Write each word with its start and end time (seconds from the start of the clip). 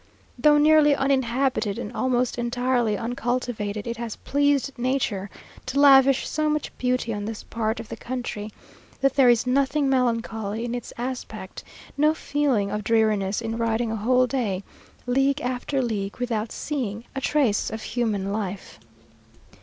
Though 0.39 0.57
nearly 0.57 0.95
uninhabited, 0.95 1.77
and 1.77 1.93
almost 1.93 2.39
entirely 2.39 2.97
uncultivated, 2.97 3.85
it 3.85 3.97
has 3.97 4.15
pleased 4.15 4.71
nature 4.75 5.29
to 5.67 5.79
lavish 5.79 6.27
so 6.27 6.49
much 6.49 6.75
beauty 6.79 7.13
on 7.13 7.25
this 7.25 7.43
part 7.43 7.79
of 7.79 7.87
the 7.87 7.95
country, 7.95 8.51
that 9.01 9.13
there 9.13 9.29
is 9.29 9.45
nothing 9.45 9.91
melancholy 9.91 10.65
in 10.65 10.73
its 10.73 10.91
aspect; 10.97 11.63
no 11.97 12.15
feeling 12.15 12.71
of 12.71 12.83
dreariness 12.83 13.41
in 13.41 13.57
riding 13.57 13.91
a 13.91 13.95
whole 13.95 14.25
day, 14.25 14.63
league 15.05 15.39
after 15.39 15.83
league, 15.83 16.17
without 16.17 16.51
seeing 16.51 17.03
a 17.15 17.21
trace 17.21 17.69
of 17.69 17.83
human 17.83 18.31
life. 18.33 18.79